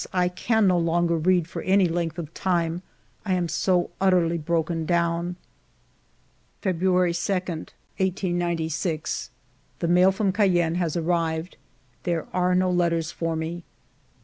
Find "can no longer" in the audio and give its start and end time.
0.29-1.15